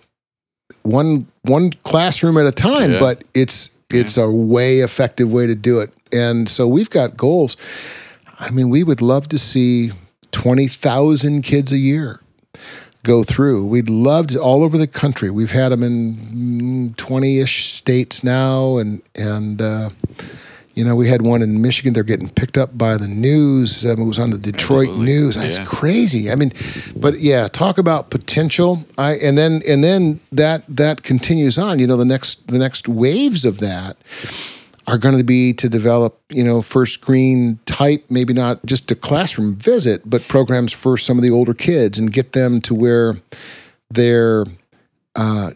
[0.83, 2.99] one one classroom at a time, Yeah.
[2.99, 5.91] but it's it's a way effective way to do it.
[6.13, 7.57] And so we've got goals.
[8.39, 9.91] I mean, we would love to see
[10.31, 12.21] 20,000 kids a year
[13.03, 13.65] go through.
[13.65, 15.29] We'd love to all over the country.
[15.31, 19.89] We've had them in 20-ish states now and and uh
[20.79, 21.91] you know, we had one in Michigan.
[21.91, 23.85] They're getting picked up by the news.
[23.85, 25.05] Um, it was on the Detroit Absolutely.
[25.13, 25.35] news.
[25.35, 25.65] That's Yeah.
[25.65, 26.31] crazy.
[26.31, 26.53] I mean,
[26.95, 28.85] but yeah, talk about potential.
[28.97, 31.79] I and then and then that that continues on.
[31.79, 33.97] You know, the next the next waves of that
[34.87, 38.95] are going to be to develop, you know, first green type, maybe not just a
[38.95, 43.17] classroom visit, but programs for some of the older kids and get them to where
[43.91, 44.45] they're
[45.17, 45.51] uh,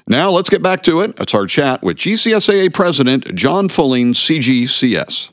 [0.06, 1.18] Now let's get back to it.
[1.20, 5.30] It's our chat with GCSAA President John Fulling, CGCS.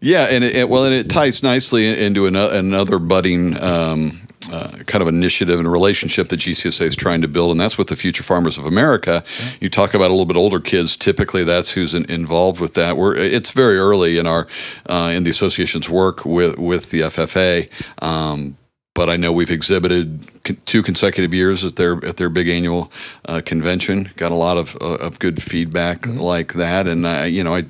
[0.00, 4.20] Yeah, and it, well, and it ties nicely into another budding um,
[4.52, 7.88] uh, kind of initiative and relationship that GCSA is trying to build, and that's with
[7.88, 9.24] the Future Farmers of America.
[9.60, 10.96] You talk about a little bit older kids.
[10.96, 12.96] Typically, that's who's in, involved with that.
[12.96, 14.46] We're it's very early in our
[14.86, 17.70] uh, in the association's work with with the FFA.
[18.02, 18.56] Um,
[18.94, 20.24] but I know we've exhibited
[20.66, 22.92] two consecutive years at their at their big annual
[23.24, 24.10] uh, convention.
[24.16, 26.18] Got a lot of uh, of good feedback mm-hmm.
[26.18, 27.64] like that, and I, you know, I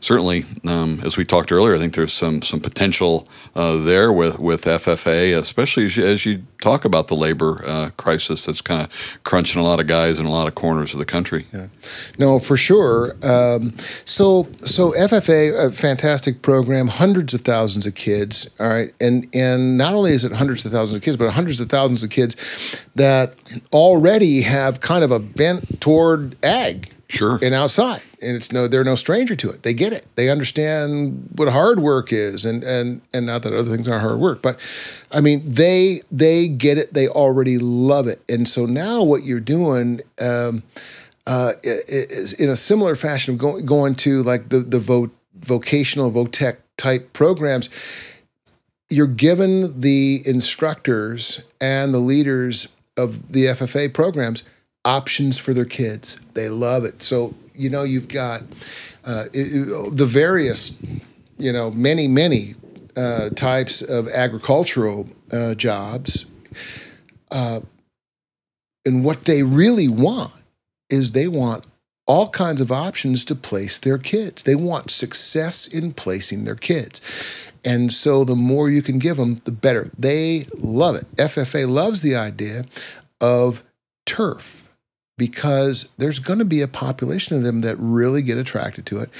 [0.00, 4.38] certainly, um, as we talked earlier, I think there's some some potential uh, there with
[4.38, 8.82] with FFA, especially as you, as you talk about the labor uh, crisis that's kind
[8.82, 11.46] of crunching a lot of guys in a lot of corners of the country.
[11.52, 11.66] Yeah.
[12.18, 13.12] No, for sure.
[13.22, 13.72] Um,
[14.04, 18.48] so so FFA, a fantastic program, hundreds of thousands of kids.
[18.58, 21.60] All right, and and not only is it hundreds of thousands of kids, but hundreds
[21.60, 23.34] of thousands of kids that
[23.72, 26.90] already have kind of a bent toward ag.
[27.08, 27.38] Sure.
[27.40, 28.02] And outside.
[28.20, 29.62] And it's no they're no stranger to it.
[29.62, 30.06] They get it.
[30.16, 34.18] They understand what hard work is and and and not that other things aren't hard
[34.20, 34.58] work, but
[35.10, 36.92] I mean they they get it.
[36.92, 38.22] They already love it.
[38.28, 40.62] And so now what you're doing um,
[41.26, 46.10] uh, is in a similar fashion of going going to like the the vo- vocational
[46.10, 47.70] votech type programs
[48.90, 54.42] you're given the instructors and the leaders of the FFA programs
[54.84, 56.18] options for their kids.
[56.34, 57.02] They love it.
[57.02, 58.42] So, you know, you've got
[59.04, 60.74] uh, it, the various,
[61.38, 62.54] you know, many, many
[62.96, 66.26] uh, types of agricultural uh, jobs.
[67.30, 67.60] Uh,
[68.84, 70.32] and what they really want
[70.90, 71.66] is they want
[72.06, 74.42] all kinds of options to place their kids.
[74.42, 77.02] They want success in placing their kids.
[77.64, 79.90] And so the more you can give them, the better.
[79.98, 81.06] They love it.
[81.16, 82.64] FFA loves the idea
[83.20, 83.62] of
[84.06, 84.57] turf
[85.18, 89.10] because there's going to be a population of them that really get attracted to it.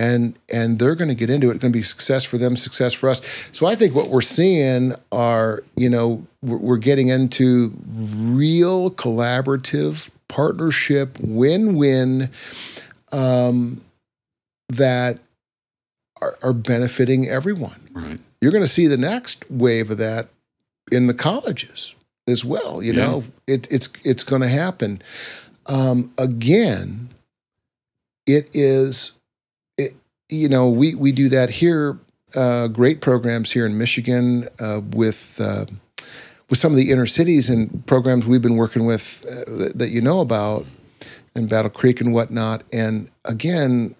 [0.00, 1.54] And, and they're going to get into it.
[1.54, 3.20] It's going to be success for them, success for us.
[3.50, 11.18] So I think what we're seeing are, you know, we're, getting into real collaborative partnership,
[11.18, 12.30] win-win
[13.10, 13.80] um,
[14.68, 15.18] that
[16.20, 17.88] are, are benefiting everyone.
[17.92, 18.20] Right.
[18.40, 20.28] You're going to see the next wave of that
[20.92, 21.96] in the colleges
[22.28, 22.82] as well.
[22.82, 23.06] You yeah.
[23.06, 25.02] know, it, it's it's going to happen.
[25.66, 27.08] Um, again,
[28.26, 29.12] it is.
[29.76, 29.94] It,
[30.28, 31.98] you know, we we do that here.
[32.36, 35.64] Uh, great programs here in Michigan uh, with uh,
[36.50, 39.88] with some of the inner cities and programs we've been working with uh, that, that
[39.88, 40.66] you know about
[41.34, 42.64] in Battle Creek and whatnot.
[42.72, 43.94] And again,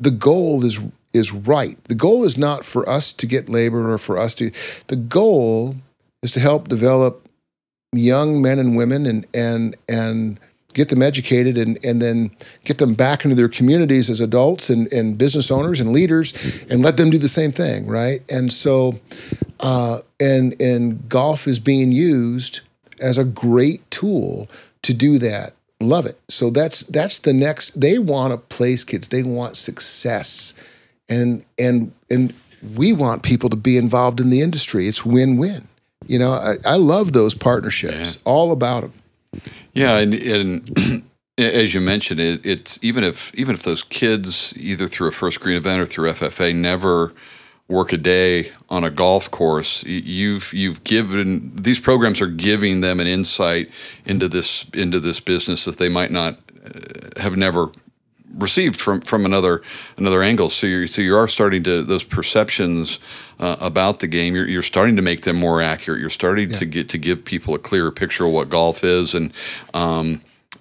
[0.00, 0.80] the goal is
[1.12, 1.82] is right.
[1.84, 4.50] The goal is not for us to get labor or for us to,
[4.88, 5.76] the goal
[6.22, 7.27] is to help develop
[7.92, 10.40] young men and women and, and, and,
[10.74, 12.30] get them educated and, and then
[12.62, 16.84] get them back into their communities as adults and, and business owners and leaders and
[16.84, 18.20] let them do the same thing right?
[18.30, 19.00] And so
[19.60, 22.60] uh, and and golf is being used
[23.00, 24.48] as a great tool
[24.82, 25.52] to do that.
[25.80, 26.18] Love it.
[26.28, 29.08] So that's that's the next they want to place kids.
[29.08, 30.54] They want success.
[31.08, 32.34] And and and
[32.76, 34.88] we want people to be involved in the industry.
[34.88, 35.68] It's win-win.
[36.08, 38.16] You know, I, I love those partnerships.
[38.16, 38.22] Yeah.
[38.24, 39.42] All about them.
[39.74, 41.04] Yeah, and, and
[41.38, 45.40] as you mentioned, it, it's even if even if those kids either through a first
[45.40, 47.12] green event or through FFA never
[47.68, 52.98] work a day on a golf course, you've you've given these programs are giving them
[52.98, 53.68] an insight
[54.04, 57.70] into this into this business that they might not uh, have never
[58.36, 59.62] received from from another
[59.96, 60.50] another angle.
[60.50, 62.98] So you so you are starting to those perceptions
[63.38, 64.34] uh, about the game.
[64.34, 66.00] You're, you're starting to make them more accurate.
[66.00, 66.58] You're starting yeah.
[66.58, 69.32] to get to give people a clearer picture of what golf is and.
[69.74, 70.20] Um,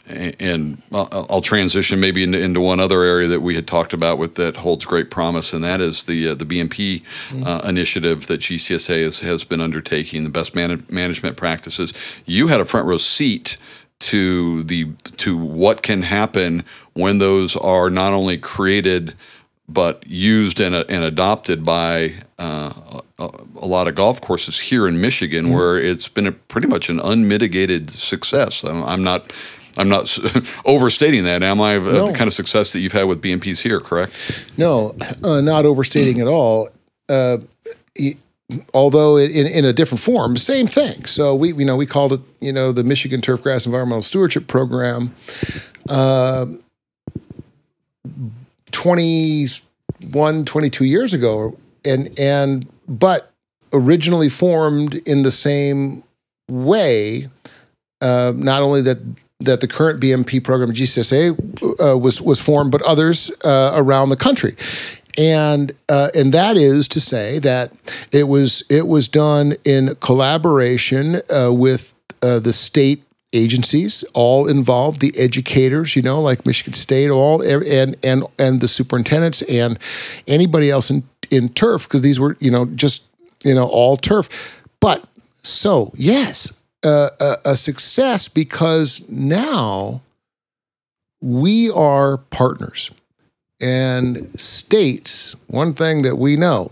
[0.10, 4.36] and I'll transition maybe into, into, one other area that we had talked about with
[4.36, 7.44] that holds great promise, and that is the uh, the BMP mm-hmm.
[7.44, 11.92] uh, initiative that GCSA has, has been undertaking, the best man- management practices.
[12.26, 13.58] You had a front row seat
[14.00, 16.64] to the to what can happen
[16.98, 19.14] when those are not only created
[19.70, 25.02] but used and, and adopted by uh, a, a, lot of golf courses here in
[25.02, 25.56] Michigan, mm-hmm.
[25.56, 28.64] where it's been a, pretty much an unmitigated success.
[28.64, 29.34] I'm, I'm not
[29.78, 30.18] I'm not
[30.66, 31.78] overstating that, am I?
[31.78, 32.08] No.
[32.08, 34.50] The kind of success that you've had with BMPs here, correct?
[34.58, 36.70] No, uh, not overstating at all.
[37.10, 37.38] Uh,
[38.74, 41.06] although in, in a different form, same thing.
[41.06, 45.14] So we, you know, we called it, you know, the Michigan Turfgrass Environmental Stewardship Program.
[45.90, 46.48] Uh,
[48.88, 53.34] 21, 22 years ago, and and but
[53.74, 56.04] originally formed in the same
[56.50, 57.28] way.
[58.00, 59.00] Uh, not only that
[59.42, 64.16] that the current BMP program, GCSA, uh, was was formed, but others uh, around the
[64.16, 64.56] country,
[65.18, 67.74] and uh, and that is to say that
[68.14, 75.02] it was it was done in collaboration uh, with uh, the state agencies, all involved,
[75.02, 79.78] the educators, you know, like Michigan State, all er, and and and the superintendents and
[80.28, 83.04] anybody else in in turf because these were you know just
[83.44, 85.04] you know all turf, but
[85.42, 90.02] so yes, a, a, success because now
[91.22, 92.92] we are partners.
[93.60, 96.72] And states, one thing that we know,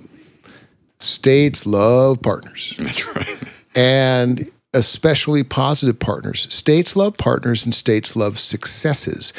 [0.99, 2.75] states love partners.
[2.77, 3.39] That's right.
[3.75, 6.53] And especially positive partners.
[6.53, 9.33] States love partners and states love successes.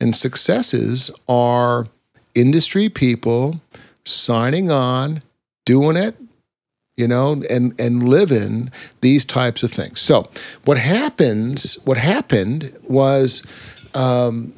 [0.00, 1.88] And successes are
[2.34, 3.60] industry people
[4.04, 5.22] signing on,
[5.66, 6.16] doing it,
[6.96, 10.00] you know, and and live in these types of things.
[10.00, 10.30] So
[10.64, 11.74] what happens?
[11.84, 13.42] What happened was.
[13.94, 14.52] Um,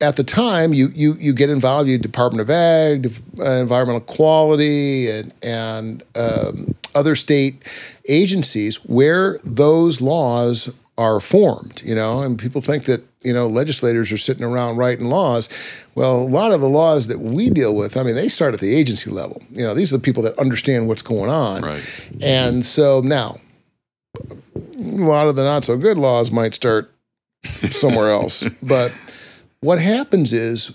[0.00, 1.88] at the time, you you you get involved.
[1.88, 7.64] You Department of Ag, uh, environmental quality, and and um, other state
[8.08, 11.82] agencies where those laws are formed.
[11.84, 15.48] You know, and people think that you know legislators are sitting around writing laws.
[15.96, 18.60] Well, a lot of the laws that we deal with, I mean, they start at
[18.60, 19.42] the agency level.
[19.50, 21.62] You know, these are the people that understand what's going on.
[21.62, 22.10] Right.
[22.22, 23.40] And so now,
[24.16, 24.34] a
[24.78, 26.92] lot of the not so good laws might start
[27.70, 28.46] somewhere else.
[28.62, 28.92] But
[29.60, 30.72] what happens is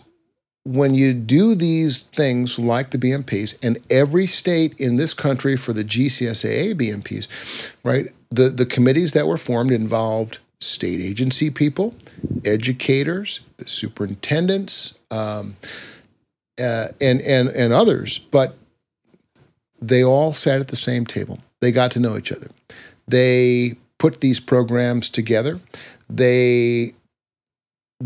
[0.65, 5.73] when you do these things like the BMPs, and every state in this country for
[5.73, 11.93] the GCSAA BMPs, right, the, the committees that were formed involved state agency people,
[12.45, 15.55] educators, the superintendents, um,
[16.59, 18.55] uh, and and and others, but
[19.81, 21.39] they all sat at the same table.
[21.59, 22.47] They got to know each other.
[23.07, 25.59] They put these programs together.
[26.09, 26.93] They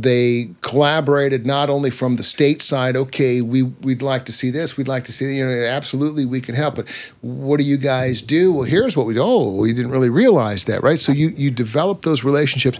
[0.02, 4.78] they collaborated not only from the state side okay we we'd like to see this
[4.78, 6.88] we'd like to see you know absolutely we can help but
[7.22, 8.52] what do you guys do?
[8.52, 9.22] Well here's what we do.
[9.24, 11.00] Oh we didn't really realize that right?
[11.00, 12.78] So you you develop those relationships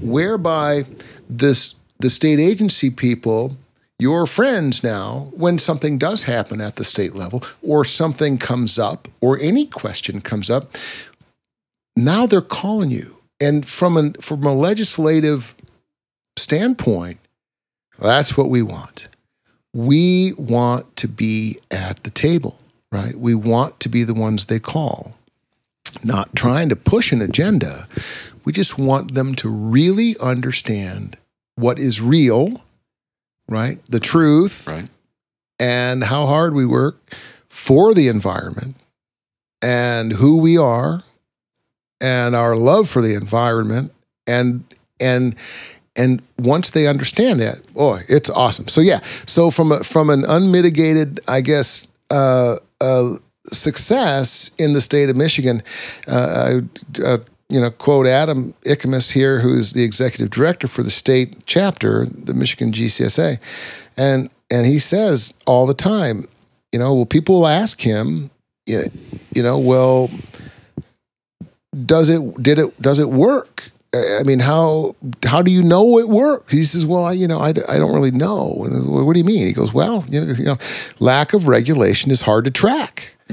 [0.00, 0.84] whereby
[1.28, 3.56] this the state agency people
[4.00, 9.08] your friends now when something does happen at the state level or something comes up
[9.20, 10.76] or any question comes up
[11.98, 13.16] now they're calling you.
[13.40, 15.54] And from an from a legislative
[16.38, 17.18] standpoint,
[17.98, 19.08] that's what we want.
[19.74, 22.58] We want to be at the table,
[22.90, 23.14] right?
[23.14, 25.14] We want to be the ones they call,
[26.02, 27.86] not trying to push an agenda.
[28.44, 31.18] We just want them to really understand
[31.56, 32.62] what is real,
[33.48, 33.84] right?
[33.86, 34.88] The truth, right?
[35.60, 36.96] And how hard we work
[37.48, 38.76] for the environment
[39.60, 41.02] and who we are
[42.00, 43.92] and our love for the environment
[44.26, 44.64] and
[45.00, 45.34] and
[45.98, 48.68] and once they understand that, boy, it's awesome.
[48.68, 54.80] So yeah, so from a, from an unmitigated, I guess, uh, uh, success in the
[54.80, 55.62] state of Michigan,
[56.06, 56.60] uh,
[56.96, 57.18] I uh,
[57.48, 62.06] you know quote Adam Ikamas here, who is the executive director for the state chapter,
[62.06, 63.38] the Michigan GCSA,
[63.96, 66.28] and and he says all the time,
[66.72, 68.30] you know, well, people ask him,
[68.66, 68.90] you
[69.36, 70.10] know, well,
[71.84, 73.70] does it did it does it work?
[73.94, 76.52] I mean, how how do you know it works?
[76.52, 78.66] He says, well, I, you know, I, I don't really know.
[78.86, 79.46] what do you mean?
[79.46, 80.58] He goes, well, you know, you know,
[81.00, 83.14] lack of regulation is hard to track,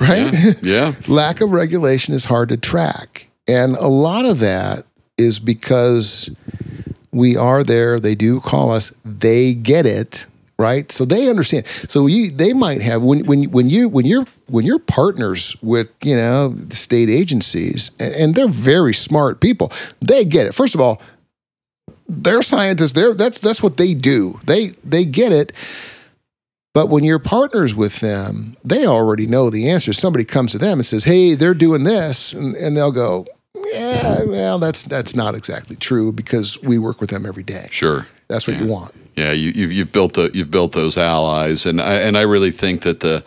[0.00, 0.32] right?
[0.32, 0.52] Yeah.
[0.62, 0.94] yeah.
[1.08, 4.86] lack of regulation is hard to track, and a lot of that
[5.18, 6.30] is because
[7.12, 8.00] we are there.
[8.00, 8.94] They do call us.
[9.04, 10.24] They get it,
[10.58, 10.90] right?
[10.90, 11.66] So they understand.
[11.66, 15.90] So you, they might have when when when you when you're when you're partners with
[16.02, 19.72] you know state agencies, and they're very smart people.
[20.00, 20.54] They get it.
[20.54, 21.00] First of all,
[22.08, 22.92] they're scientists.
[22.92, 24.40] They're that's that's what they do.
[24.44, 25.52] They they get it.
[26.74, 29.92] But when you're partners with them, they already know the answer.
[29.92, 33.26] Somebody comes to them and says, "Hey, they're doing this," and, and they'll go,
[33.72, 38.06] "Yeah, well, that's that's not exactly true because we work with them every day." Sure,
[38.28, 38.62] that's what yeah.
[38.62, 38.92] you want.
[39.18, 42.52] Yeah, you, you've, you've built the you've built those allies, and I, and I really
[42.52, 43.24] think that the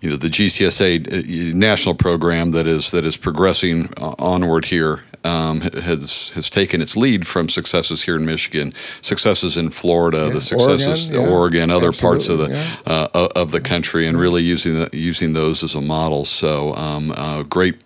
[0.00, 5.60] you know the GCSA uh, national program that is that is progressing onward here um,
[5.60, 8.72] has has taken its lead from successes here in Michigan,
[9.02, 13.28] successes in Florida, Yeah, the successes Oregon, yeah, Oregon, other parts of the absolutely, uh,
[13.36, 16.24] of the country, and really using the, using those as a model.
[16.24, 17.76] So um, uh, great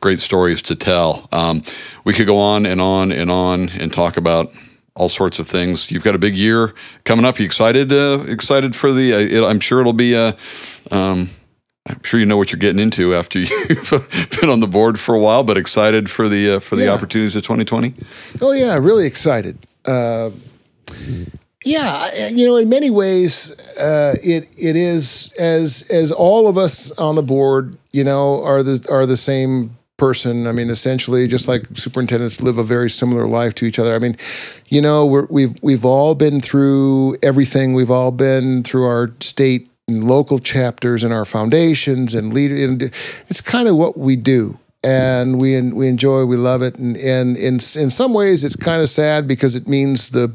[0.00, 1.28] great stories to tell.
[1.32, 1.62] Um,
[2.04, 4.52] we could go on and on and on and talk about
[4.94, 5.90] all sorts of things.
[5.90, 6.74] You've got a big year
[7.04, 7.38] coming up.
[7.38, 7.92] You excited?
[7.92, 9.14] Uh, excited for the?
[9.14, 10.36] Uh, it, I'm sure it'll be a.
[10.90, 11.30] Um,
[11.86, 15.14] I'm sure you know what you're getting into after you've been on the board for
[15.14, 16.92] a while, but excited for the uh, for the Yeah.
[16.92, 17.94] opportunities of 2020.
[18.42, 19.66] Oh yeah, really excited.
[19.86, 20.30] Uh,
[21.64, 26.90] yeah, you know, in many ways, uh, it it is as as all of us
[26.92, 30.46] on the board, you know, are the are the same person.
[30.46, 33.94] I mean, essentially, just like superintendents live a very similar life to each other.
[33.94, 34.16] I mean,
[34.68, 37.74] you know, we're, we've we've all been through everything.
[37.74, 42.50] We've all been through our state and local chapters and our foundations and lead.
[42.50, 46.96] And it's kind of what we do and we we enjoy, we love it, and
[46.96, 50.32] and in in some ways it's kind of sad because it means the,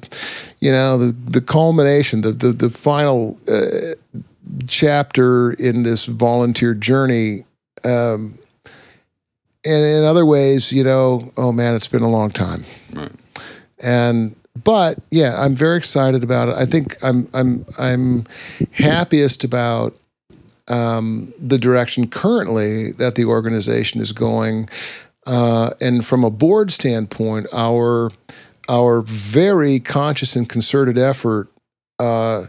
[0.59, 3.95] you know, the the culmination, the the the final uh,
[4.68, 7.45] chapter in this volunteer journey.
[7.84, 8.38] Um,
[9.66, 13.11] and in other ways, you know, oh man, it's been a long time, Right.
[13.80, 16.55] and but yeah, I'm very excited about it.
[16.57, 18.26] I think I'm I'm I'm
[18.72, 19.95] happiest about
[20.68, 24.70] um, the direction currently that the organization is going.
[25.28, 28.11] Uh, and from a board standpoint, our
[28.70, 31.49] our very conscious and concerted effort
[31.99, 32.45] uh,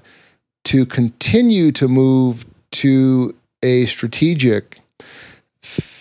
[0.64, 4.80] to continue to move to a strategic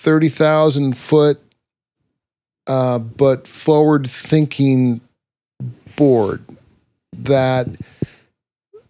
[0.06, 1.42] thirty thousand foot,
[2.68, 5.02] uh, but forward thinking
[5.96, 6.44] board
[7.12, 7.68] that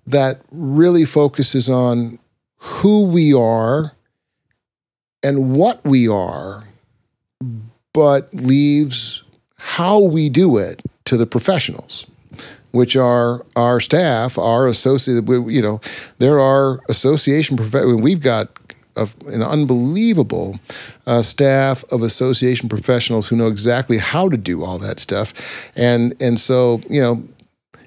[0.05, 2.19] that really focuses on
[2.57, 3.95] who we are
[5.23, 6.63] and what we are,
[7.93, 9.23] but leaves
[9.57, 12.05] how we do it to the professionals,
[12.71, 15.23] which are our staff, our associate.
[15.29, 15.79] You know,
[16.19, 18.49] there are association prof- We've got
[18.95, 20.59] a, an unbelievable
[21.05, 26.13] uh, staff of association professionals who know exactly how to do all that stuff, and
[26.21, 27.23] and so you know,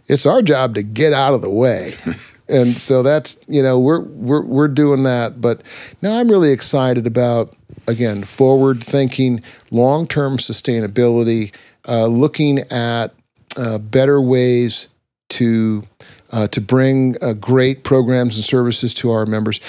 [0.06, 1.94] it's our job to get out of the way.
[2.48, 5.40] and so that's you know we're we're we're doing that.
[5.40, 5.62] But
[6.02, 7.54] now i'm really excited about
[7.86, 11.52] again forward thinking long-term sustainability
[11.86, 13.14] uh, looking at
[13.56, 14.88] uh, better ways
[15.28, 15.82] to
[16.30, 19.61] uh, to bring uh, great programs and services to our members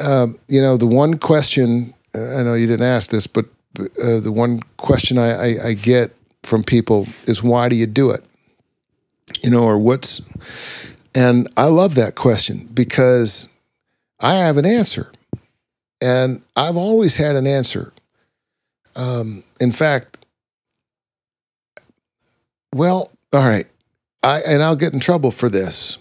[0.00, 3.46] um, you know the one question i know you didn't ask this but
[3.78, 8.10] uh, the one question I, I, I get from people is why do you do
[8.10, 8.24] it
[9.42, 10.22] you know or what's
[11.14, 13.48] and I love that question because
[14.20, 15.12] I have an answer.
[16.00, 17.92] And I've always had an answer.
[18.94, 20.24] Um, in fact,
[22.72, 23.66] well, all right.
[24.22, 25.98] I and I'll get in trouble for this.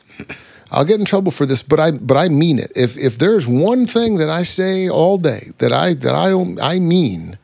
[0.72, 2.72] I'll get in trouble for this, but I but I mean it.
[2.76, 6.60] If if there's one thing that I say all day that I that I don't
[6.62, 7.38] I mean,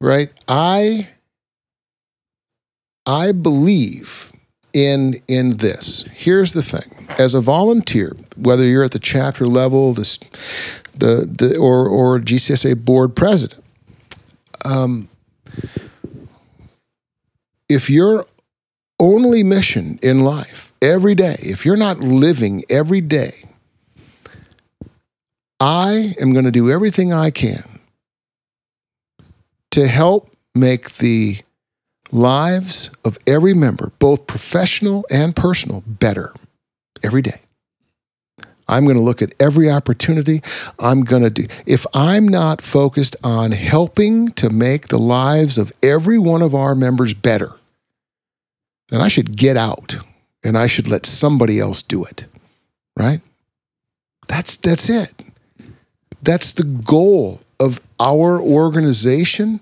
[0.00, 0.30] right?
[0.46, 1.08] I
[3.06, 4.32] I believe
[4.72, 6.04] in in this.
[6.12, 10.18] Here's the thing: as a volunteer, whether you're at the chapter level, this,
[10.96, 13.62] the the or or GCSA board president,
[14.64, 15.08] um,
[17.68, 18.26] if your
[19.04, 23.44] only mission in life every day, if you're not living every day,
[25.60, 27.80] I am going to do everything I can
[29.72, 31.38] to help make the
[32.10, 36.32] lives of every member, both professional and personal, better
[37.02, 37.40] every day.
[38.66, 40.42] I'm going to look at every opportunity.
[40.78, 45.74] I'm going to do, if I'm not focused on helping to make the lives of
[45.82, 47.58] every one of our members better,
[48.88, 49.96] then I should get out
[50.42, 52.26] and I should let somebody else do it.
[52.96, 53.20] Right?
[54.28, 55.12] That's, that's it.
[56.22, 59.60] That's the goal of our organization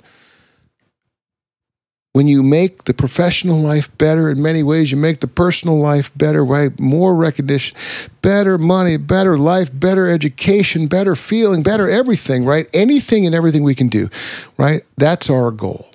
[2.13, 6.17] when you make the professional life better in many ways, you make the personal life
[6.17, 6.79] better, right?
[6.79, 7.77] More recognition,
[8.21, 12.69] better money, better life, better education, better feeling, better everything, right?
[12.75, 14.11] Anything and everything we can do,
[14.59, 14.83] right?
[14.99, 15.89] That's our goal.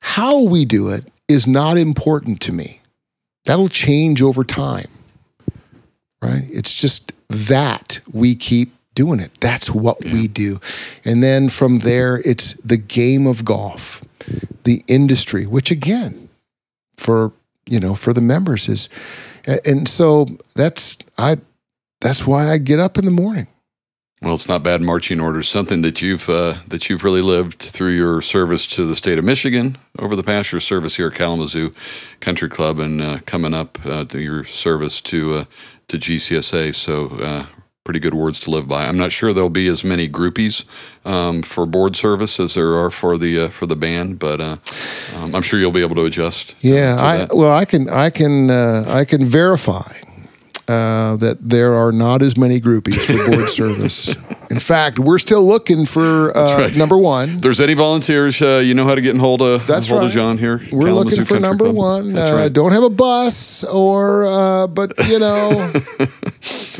[0.00, 2.80] How we do it is not important to me.
[3.44, 4.88] That'll change over time,
[6.20, 6.44] right?
[6.50, 9.30] It's just that we keep doing it.
[9.40, 10.12] That's what yeah.
[10.12, 10.60] we do.
[11.04, 14.04] And then from there, it's the game of golf,
[14.64, 16.28] the industry, which again,
[16.96, 17.32] for
[17.66, 18.88] you know, for the members is,
[19.64, 21.38] and so that's I,
[22.00, 23.46] that's why I get up in the morning.
[24.20, 25.48] Well, it's not bad marching orders.
[25.48, 29.24] Something that you've uh, that you've really lived through your service to the state of
[29.24, 31.72] Michigan over the past year, service here at Kalamazoo
[32.18, 35.44] Country Club, and uh, coming up uh, to your service to uh,
[35.86, 36.74] to GCSA.
[36.74, 37.46] So uh,
[37.84, 38.86] pretty good words to live by.
[38.86, 40.64] I'm not sure there'll be as many groupies
[41.06, 44.56] um, for board service as there are for the uh, for the band, but uh,
[45.16, 46.56] um, I'm sure you'll be able to adjust.
[46.60, 49.90] Yeah, to I well, I can I can uh, I can verify
[50.68, 54.14] uh, that there are not as many groupies for board service.
[54.50, 56.76] In fact, we're still looking for uh, right.
[56.76, 57.36] number one.
[57.36, 60.00] If there's any volunteers, uh, you know how to get in hold of, That's hold
[60.02, 60.06] right.
[60.06, 60.58] of John here.
[60.70, 61.76] We're Kalamazoo looking for Country number Club.
[61.76, 62.12] one.
[62.12, 62.52] That's uh, right.
[62.52, 65.72] Don't have a bus, or uh, but you know,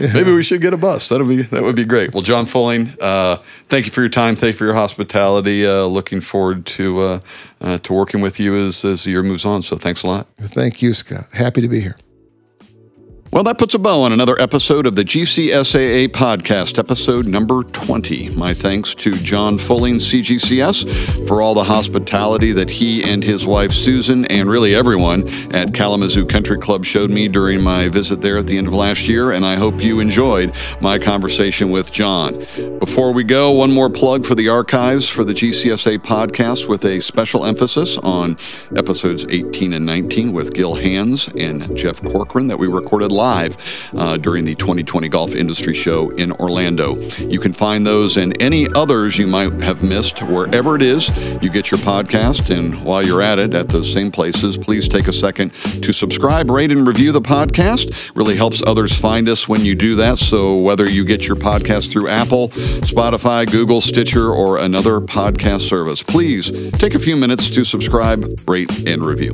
[0.12, 1.08] maybe we should get a bus.
[1.08, 2.12] That'd be that would be great.
[2.12, 2.88] Well, John Fulling,
[3.68, 4.36] thank you for your time.
[4.36, 5.66] Thank you for your hospitality.
[5.66, 7.20] looking forward to
[7.60, 9.62] to working with you as as the year moves on.
[9.62, 10.26] So thanks a lot.
[10.38, 11.28] Thank you, Scott.
[11.32, 11.96] Happy to be here.
[13.30, 18.30] Well, that puts a bow on another episode of the GCSAA podcast, episode number 20.
[18.30, 23.70] My thanks to John Fulling, CGCS, for all the hospitality that he and his wife
[23.72, 28.46] Susan, and really everyone at Kalamazoo Country Club showed me during my visit there at
[28.46, 32.46] the end of last year, and I hope you enjoyed my conversation with John.
[32.78, 37.02] Before we go, one more plug for the archives for the GCSA podcast with a
[37.02, 38.38] special emphasis on
[38.74, 43.56] episodes 18 and 19 with Gil Hanse and Jeff Corcoran that we recorded live
[43.96, 46.96] uh, during the 2020 Golf Industry Show in Orlando.
[47.18, 51.08] You can find those and any others you might have missed wherever it is
[51.42, 52.50] you get your podcast.
[52.56, 55.52] And while you're at it, at those same places, please take a second
[55.82, 58.10] to subscribe, rate, and review the podcast.
[58.14, 60.18] Really helps others find us when you do that.
[60.18, 66.02] So whether you get your podcast through Apple, Spotify, Google, Stitcher, or another podcast service,
[66.02, 69.32] please take a few minutes to subscribe, rate, and review.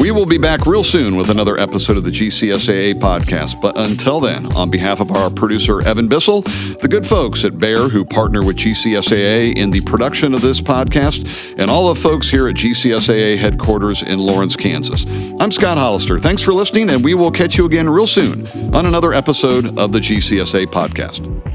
[0.00, 3.60] We will be back real soon with another episode of the GCSAA podcast.
[3.60, 6.42] But until then, on behalf of our producer, Evan Bissell,
[6.80, 11.28] the good folks at Bayer who partner with GCSAA in the production of this podcast,
[11.58, 15.04] and all the folks here at GCSAA headquarters in Lawrence, Kansas.
[15.40, 16.18] I'm Scott Hollister.
[16.18, 19.92] Thanks for listening, and we will catch you again real soon on another episode of
[19.92, 21.51] the GCSA podcast.